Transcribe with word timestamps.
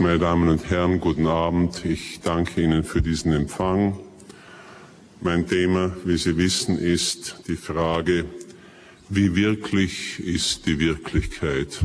Meine 0.00 0.20
Damen 0.20 0.48
und 0.48 0.70
Herren, 0.70 1.00
guten 1.00 1.26
Abend. 1.26 1.84
Ich 1.84 2.20
danke 2.20 2.62
Ihnen 2.62 2.84
für 2.84 3.02
diesen 3.02 3.32
Empfang. 3.32 3.98
Mein 5.20 5.48
Thema, 5.48 5.96
wie 6.04 6.16
Sie 6.16 6.36
wissen, 6.36 6.78
ist 6.78 7.40
die 7.48 7.56
Frage, 7.56 8.24
wie 9.08 9.34
wirklich 9.34 10.20
ist 10.20 10.66
die 10.66 10.78
Wirklichkeit? 10.78 11.80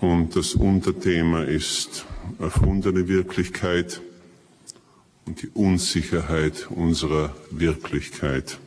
Und 0.00 0.36
das 0.36 0.54
Unterthema 0.54 1.42
ist 1.42 2.06
erfundene 2.38 3.08
Wirklichkeit 3.08 4.00
und 5.24 5.42
die 5.42 5.48
Unsicherheit 5.54 6.68
unserer 6.70 7.34
Wirklichkeit. 7.50 8.58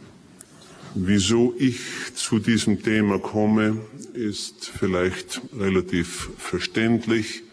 Wieso 0.94 1.56
ich 1.58 1.80
zu 2.16 2.40
diesem 2.40 2.84
Thema 2.84 3.18
komme, 3.18 3.78
ist 4.14 4.70
vielleicht 4.78 5.40
relativ 5.58 6.32
verständlich. 6.38 7.44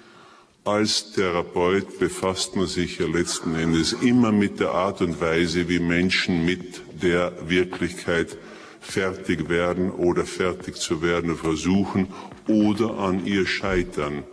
Als 0.67 1.13
Therapeut 1.13 2.01
befasst 2.01 2.57
man 2.57 2.67
sich 2.67 2.99
ja 2.99 3.07
letzten 3.07 3.55
Endes 3.55 3.93
immer 3.93 4.33
mit 4.33 4.59
der 4.59 4.73
Art 4.73 5.01
und 5.01 5.21
Weise, 5.21 5.69
wie 5.69 5.79
Menschen 5.79 6.45
mit 6.45 6.83
der 7.01 7.33
Wirklichkeit 7.49 8.37
fertig 8.81 9.49
werden 9.49 9.93
oder 9.93 10.25
fertig 10.25 10.75
zu 10.75 11.03
werden 11.03 11.37
versuchen 11.37 12.09
oder 12.49 12.99
an 12.99 13.25
ihr 13.25 13.47
scheitern 13.47 14.25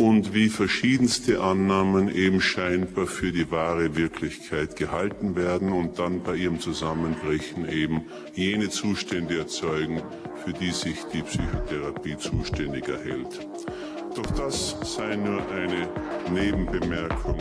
und 0.00 0.34
wie 0.34 0.48
verschiedenste 0.48 1.40
Annahmen 1.40 2.12
eben 2.12 2.40
scheinbar 2.40 3.06
für 3.06 3.30
die 3.30 3.48
wahre 3.48 3.96
Wirklichkeit 3.96 4.74
gehalten 4.74 5.36
werden 5.36 5.72
und 5.72 6.00
dann 6.00 6.24
bei 6.24 6.34
ihrem 6.34 6.58
Zusammenbrechen 6.58 7.68
eben 7.68 8.02
jene 8.34 8.68
Zustände 8.68 9.38
erzeugen, 9.38 10.02
für 10.44 10.52
die 10.52 10.72
sich 10.72 11.04
die 11.12 11.22
Psychotherapie 11.22 12.18
zuständig 12.18 12.88
erhält. 12.88 13.38
Doch 14.16 14.30
das 14.30 14.74
sei 14.82 15.14
nur 15.14 15.42
eine 15.50 15.86
Nebenbemerkung. 16.32 17.36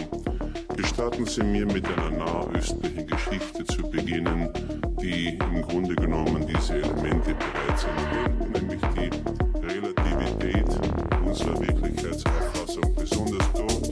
Gestatten 0.75 1.25
Sie 1.25 1.41
mir 1.41 1.65
mit 1.65 1.85
einer 1.87 2.11
nahöstlichen 2.11 3.07
Geschichte 3.07 3.63
zu 3.63 3.89
beginnen, 3.89 4.49
die 4.99 5.37
im 5.37 5.61
Grunde 5.61 5.95
genommen 5.95 6.45
diese 6.45 6.73
Elemente 6.73 7.33
bereits 7.33 7.85
enthält, 7.85 8.61
nämlich 8.61 8.81
die 8.93 9.09
Relativität 9.65 10.67
unserer 11.25 11.57
Wirklichkeitsauffassung, 11.61 12.93
besonders 12.93 13.53
dort, 13.53 13.84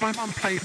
My 0.00 0.12
mum 0.12 0.30
played. 0.30 0.62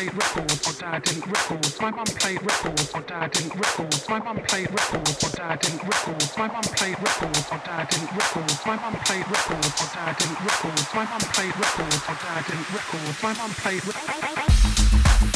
played 0.00 0.14
records 0.14 0.66
or 0.66 0.80
dad 0.80 1.02
didn't 1.02 1.26
records. 1.26 1.80
My 1.80 1.90
mum 1.90 2.06
played 2.06 2.42
records 2.42 2.94
or 2.94 3.02
dad 3.02 3.32
didn't 3.32 3.54
records. 3.54 4.08
My 4.08 4.18
mum 4.18 4.36
played 4.48 4.70
records 4.70 5.24
or 5.24 5.36
dad 5.36 5.60
didn't 5.60 5.82
records. 5.82 6.36
My 6.38 6.48
mum 6.48 6.62
played 6.62 6.98
records 7.00 7.48
or 7.52 7.58
dad 7.58 7.88
didn't 7.90 8.12
records. 8.12 8.66
My 8.66 8.76
mum 8.76 8.94
played 9.04 9.26
records 9.28 9.80
or 9.80 9.88
dad 9.92 10.16
didn't 10.18 10.40
records. 10.40 10.94
My 10.94 11.04
mum 11.04 11.20
played 11.20 11.56
records 11.56 12.02
or 12.08 12.16
dad 12.16 12.44
didn't 12.48 12.72
records. 12.72 13.22
My 13.22 13.34
mum 13.34 13.50
played 13.50 13.84
records. 13.84 15.29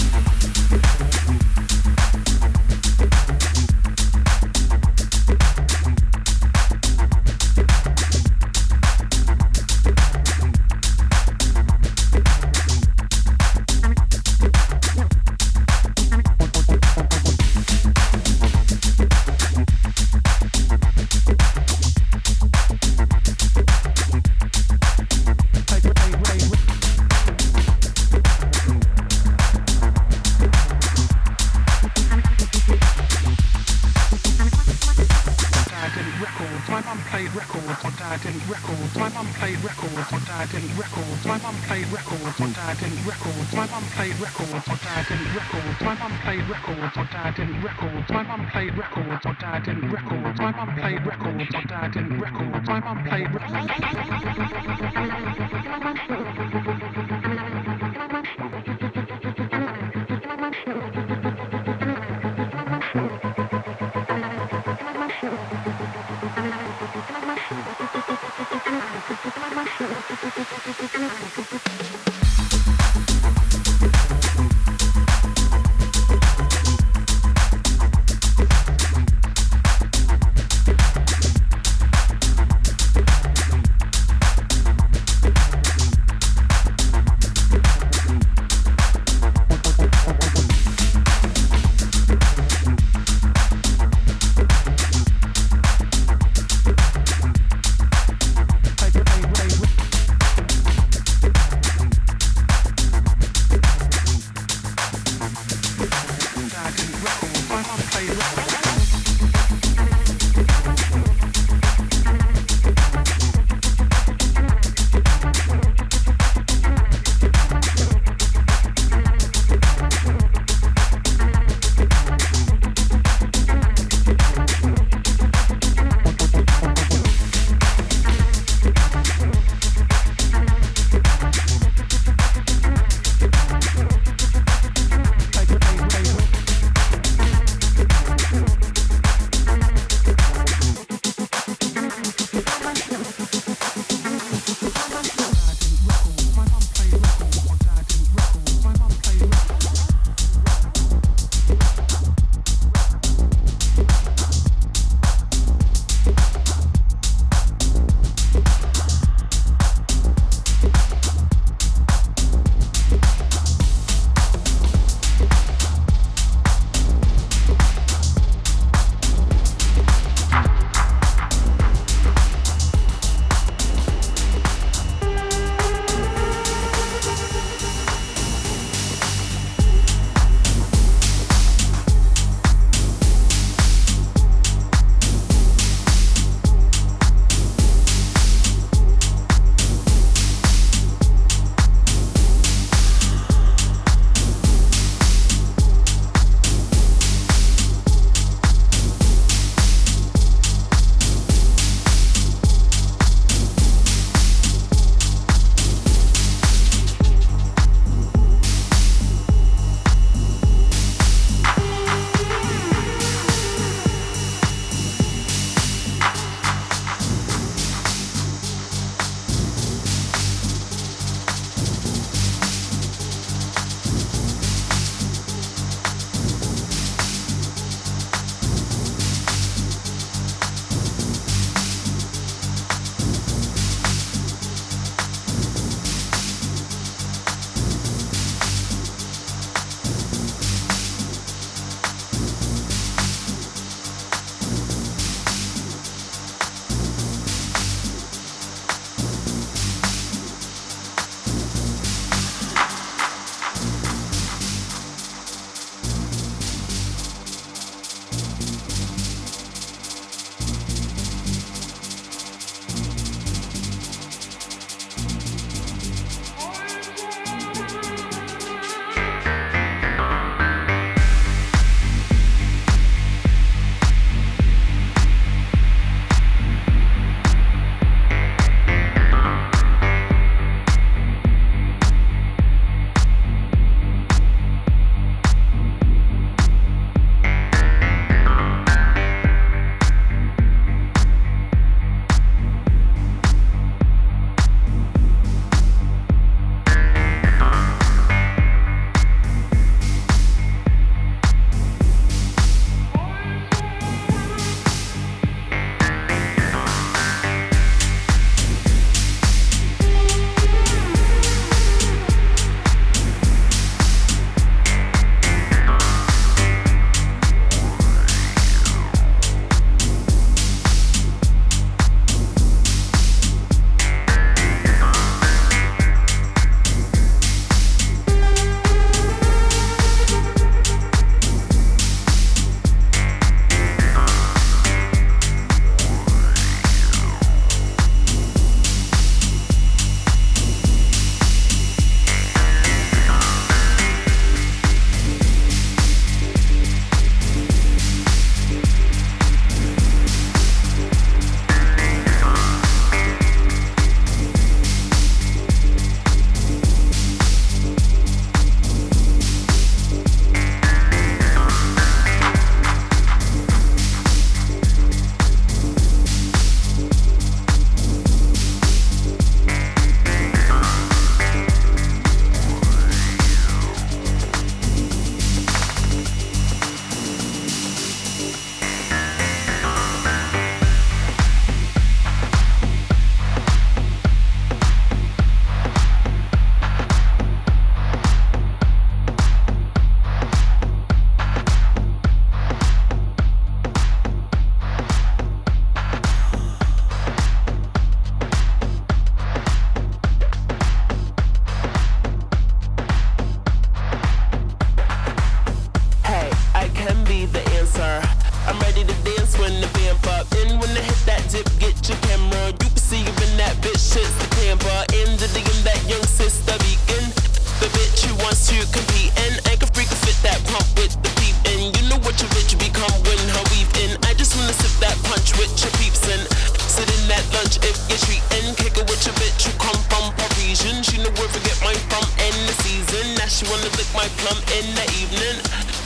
Parisian. 431.05 431.05
She 431.05 431.11
know 431.11 431.21
where 431.21 431.29
to 431.29 431.41
get 431.41 431.61
mine 431.65 431.85
from 431.91 432.05
in 432.21 432.35
the 432.47 432.55
season. 432.63 433.15
Now 433.17 433.27
she 433.27 433.45
wanna 433.49 433.69
lick 433.77 433.89
my 433.95 434.09
plum 434.21 434.39
in 434.57 434.75
the 434.75 434.87
evening. 434.97 435.37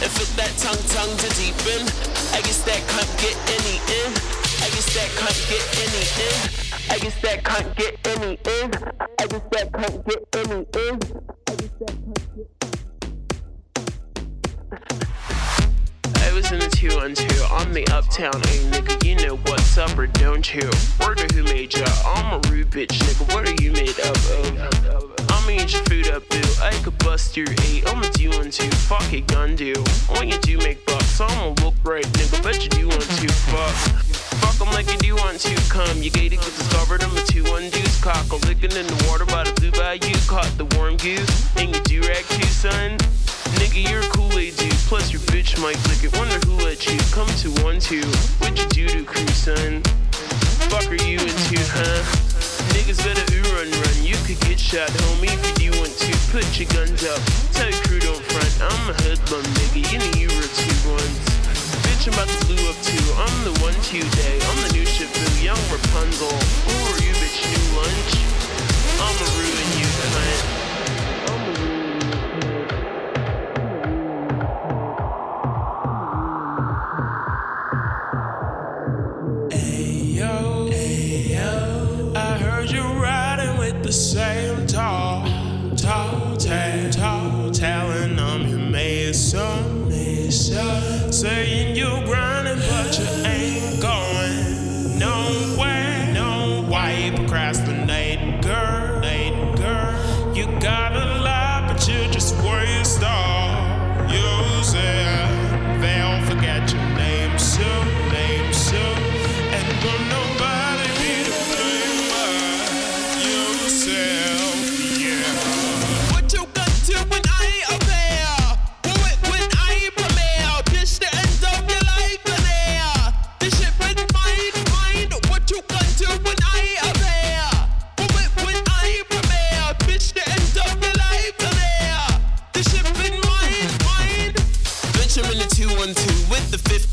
And 0.01 0.11
fit 0.15 0.31
that 0.37 0.53
tongue 0.59 0.79
tongue 0.95 1.17
to 1.17 1.29
deepen. 1.35 1.83
I 2.35 2.41
guess 2.43 2.63
that 2.63 2.83
can't 2.87 3.13
get 3.19 3.37
any 3.51 3.77
in. 3.99 4.11
I 4.63 4.69
guess 4.71 4.95
that 4.95 5.11
can't 5.19 5.41
get 5.51 5.65
any 5.83 6.05
in. 6.23 6.39
I 6.91 6.99
guess 6.99 7.21
that 7.23 7.45
can't 7.45 7.77
get 7.77 7.95
any 8.07 8.39
in. 8.47 8.71
I 9.19 9.27
guess 9.27 9.43
that 9.53 9.73
can't 9.73 9.98
2 17.59 17.73
the 17.73 17.87
uptown, 17.93 18.41
hey 18.47 18.59
nigga, 18.71 19.05
you 19.05 19.17
know 19.17 19.37
what's 19.37 19.77
up 19.79 19.99
or 19.99 20.07
don't 20.07 20.55
you? 20.55 20.71
Word 21.01 21.21
who 21.33 21.43
made 21.43 21.77
ya? 21.77 21.87
I'm 22.07 22.35
a 22.35 22.49
rude 22.51 22.71
bitch, 22.71 22.99
nigga, 22.99 23.35
what 23.35 23.49
are 23.49 23.63
you 23.63 23.73
made 23.73 23.99
up 24.01 24.17
of? 24.17 25.31
I'ma 25.31 25.51
eat 25.51 25.73
your 25.73 25.83
food 25.85 26.09
up, 26.09 26.29
boo. 26.29 26.41
I 26.63 26.73
could 26.85 26.97
bust 26.99 27.37
your 27.37 27.49
eight, 27.65 27.87
I'ma 27.89 28.09
do 28.13 28.31
one 28.31 28.51
two, 28.51 28.71
fuck 28.71 29.13
it, 29.13 29.27
gun 29.27 29.57
do. 29.57 29.75
When 30.17 30.29
you 30.29 30.39
do 30.39 30.59
make 30.59 30.87
bucks, 30.87 31.21
I'ma 31.21 31.55
look 31.65 31.75
right, 31.83 32.07
nigga, 32.07 32.43
bet 32.43 32.63
you 32.63 32.71
do 32.71 32.89
want 32.89 33.03
to, 33.03 33.29
fuck. 33.29 34.08
'Em 34.61 34.73
like 34.73 34.91
you 34.91 34.99
do 34.99 35.15
want 35.17 35.41
to 35.41 35.55
come. 35.71 36.03
You 36.03 36.11
gated, 36.11 36.41
get 36.41 36.55
discovered, 36.57 37.03
I'm 37.03 37.17
a 37.17 37.23
two 37.23 37.45
one 37.45 37.71
cock. 38.01 38.31
A 38.33 38.37
licking 38.47 38.73
in 38.73 38.87
the 38.87 39.05
water 39.09 39.27
by 39.27 39.45
the 39.45 39.53
blue 39.61 39.71
bayou. 39.73 40.15
Caught 40.27 40.57
the 40.57 40.65
warm 40.77 40.97
goose, 40.97 41.29
and 41.57 41.75
you 41.75 41.81
do 41.83 42.01
rag 42.09 42.25
too, 42.27 42.47
son. 42.49 42.97
Nigga, 43.61 43.89
you're 43.89 44.01
a 44.01 44.09
Kool-Aid 44.09 44.57
dude. 44.57 44.73
Plus 44.89 45.13
your 45.13 45.21
bitch 45.33 45.61
might 45.61 45.79
lick 45.89 46.05
it. 46.05 46.17
Wonder 46.17 46.39
who 46.47 46.57
let 46.65 46.87
you 46.87 46.99
come 47.13 47.29
to 47.43 47.49
one 47.63 47.81
two. 47.81 48.07
What 48.41 48.57
you 48.59 48.67
do 48.69 48.89
to 48.89 49.05
crew, 49.05 49.27
son? 49.29 49.83
Fuck 50.73 50.91
are 50.91 51.03
you 51.05 51.19
into, 51.21 51.61
huh? 51.77 52.01
Niggas 52.73 53.01
better 53.05 53.25
ooh 53.35 53.55
run 53.57 53.71
run. 53.71 53.97
You 54.03 54.17
could 54.27 54.41
get 54.41 54.59
shot, 54.59 54.89
homie, 54.89 55.33
if 55.33 55.41
you 55.61 55.71
do 55.71 55.79
want 55.79 55.93
to. 55.99 56.13
Put 56.33 56.47
your 56.59 56.69
guns 56.73 57.05
up. 57.05 57.21
Tell 57.53 57.71
your 57.71 57.83
crew 57.85 58.01
don't 58.01 58.25
front. 58.33 58.53
I'm 58.73 58.91
a 58.91 58.95
hoodlum, 59.03 59.45
nigga. 59.59 59.81
You 59.93 59.99
know 59.99 60.13
you 60.17 60.29
were 60.29 60.49
two 60.49 60.91
ones. 60.91 61.28
I'm 61.99 62.29
to 62.29 62.47
up 62.71 62.77
too. 62.83 63.13
I'm 63.19 63.45
the 63.45 63.51
one 63.61 63.75
today. 63.83 64.39
I'm 64.41 64.69
the 64.69 64.73
new 64.73 64.87
Shifu, 64.87 65.43
young 65.43 65.59
Rapunzel. 65.69 66.29
Who 66.31 66.75
are 66.87 67.01
you, 67.03 67.13
bitch? 67.19 67.43
New 67.51 67.65
lunch? 67.77 68.15
I'ma 69.03 69.27
ruin 69.35 69.71
you, 69.81 69.89
cunt. 69.99 70.59
The 83.83 83.93
same 83.93 84.67
tall, 84.67 85.25
tall, 85.75 86.37
tall, 86.37 86.91
tall, 86.91 87.51
telling 87.51 88.17
them 88.17 88.47
you 88.47 88.59
made 88.59 89.17
some, 89.17 89.89
made 89.89 90.31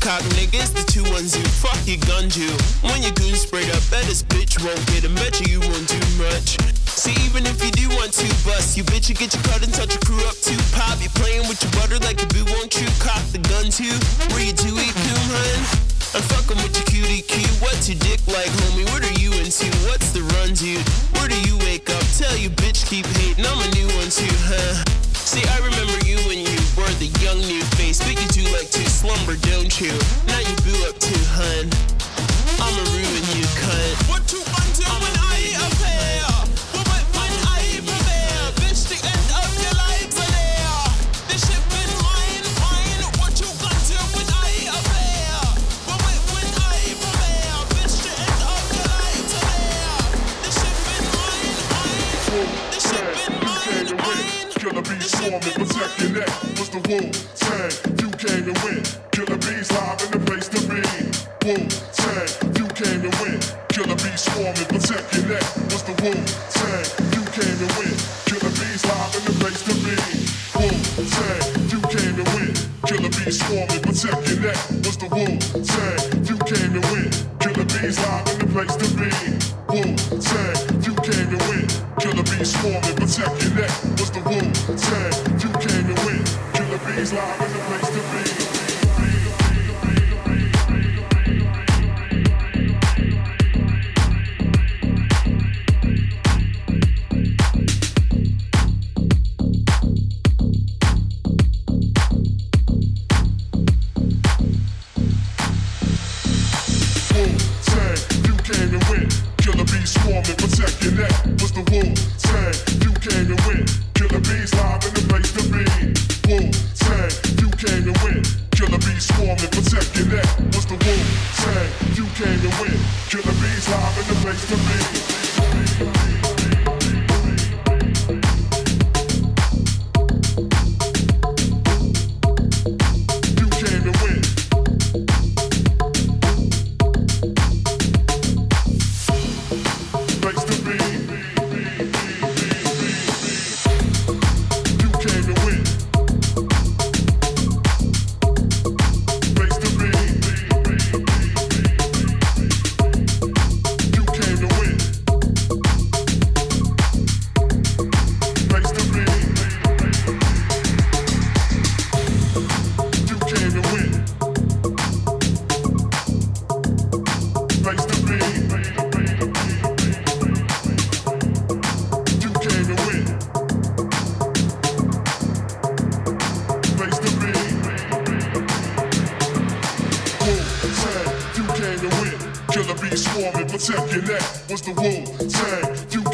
cock 0.06 0.22
niggas, 0.38 0.70
the 0.70 0.86
212. 0.86 1.42
Fuck 1.58 1.82
your 1.82 1.98
gun 2.06 2.30
you. 2.38 2.54
When 2.86 3.02
your 3.02 3.10
goon 3.18 3.34
sprayed 3.34 3.66
up, 3.74 3.82
bet 3.90 4.06
this 4.06 4.22
bitch 4.22 4.54
won't 4.62 4.78
get 4.94 5.02
a 5.02 5.10
Bet 5.18 5.42
you 5.42 5.58
you 5.58 5.60
won't 5.66 5.90
do 5.90 5.98
much. 6.14 6.54
See, 6.86 7.10
even 7.26 7.42
if 7.42 7.58
you 7.58 7.74
do 7.74 7.90
want 7.98 8.14
to 8.14 8.28
bust, 8.46 8.78
you 8.78 8.86
bitch, 8.86 9.10
you 9.10 9.18
get 9.18 9.34
your 9.34 9.42
cut 9.50 9.66
and 9.66 9.74
touch 9.74 9.90
your 9.90 10.04
crew 10.06 10.22
up 10.30 10.38
too. 10.38 10.54
Pop, 10.70 11.02
you 11.02 11.10
playing 11.18 11.50
with 11.50 11.58
your 11.58 11.74
butter 11.74 11.98
like 12.06 12.22
a 12.22 12.26
boo, 12.30 12.46
won't 12.54 12.78
you? 12.78 12.86
Cock 13.02 13.18
the 13.34 13.42
gun 13.50 13.66
too. 13.66 13.98
Where 14.30 14.46
you 14.46 14.54
do 14.54 14.70
eat 14.78 14.94
coom, 14.94 15.26
hun? 15.34 15.58
I'm 16.14 16.22
fucking 16.30 16.62
with 16.62 16.78
your 16.78 16.86
cutie 16.86 17.26
cue. 17.26 17.50
What's 17.58 17.90
your 17.90 17.98
dick 17.98 18.22
like, 18.30 18.52
homie? 18.62 18.86
What 18.94 19.02
are 19.02 19.18
you 19.18 19.34
into? 19.42 19.66
What's 19.90 20.14
the 20.14 20.22
run, 20.38 20.54
dude? 20.54 20.86
Where 21.18 21.26
do 21.26 21.34
you 21.50 21.58
wake 21.66 21.90
up? 21.90 22.06
Tell 22.14 22.36
you 22.38 22.54
bitch 22.54 22.86
keep 22.86 23.06
hating. 23.18 23.25
You? 29.80 29.98
Now 30.26 30.45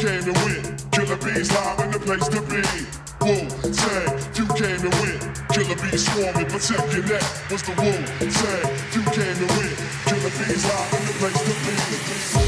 came 0.03 0.21
to 0.21 0.33
win. 0.43 0.61
Killer 0.91 1.15
bees 1.15 1.49
live 1.53 1.79
in 1.79 1.91
the 1.91 1.99
place 1.99 2.27
to 2.27 2.41
be. 2.51 2.59
Woo 3.23 3.47
Tang, 3.71 4.19
you 4.35 4.45
came 4.59 4.81
to 4.83 4.91
win. 4.99 5.19
Killer 5.53 5.79
bees 5.79 6.05
swarming, 6.05 6.45
protect 6.47 6.93
your 6.93 7.05
neck. 7.07 7.23
What's 7.47 7.63
the 7.63 7.71
woo 7.71 8.03
Tang? 8.19 8.67
You 8.91 9.01
came 9.15 9.37
to 9.39 9.47
win. 9.55 9.73
Killer 10.03 10.33
bees 10.39 10.65
live 10.65 10.93
in 10.93 11.05
the 11.07 11.13
place 11.19 12.33
to 12.33 12.39
be. 12.39 12.42